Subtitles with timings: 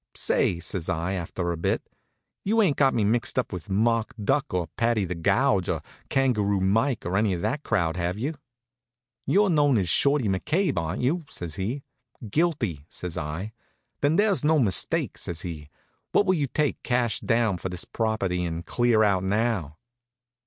[0.15, 1.87] "Say," says I, after a bit,
[2.43, 6.59] "you ain't got me mixed up with Mock Duck, or Paddy the Gouge, or Kangaroo
[6.59, 8.33] Mike, or any of that crowd, have you?"
[9.27, 11.83] "You're known as Shorty McCabe, aren't you?" says he.
[12.31, 13.53] "Guilty," says I.
[14.01, 15.69] "Then there's no mistake," says he.
[16.13, 19.77] "What will you take, cash down, for this property, and clear out now?"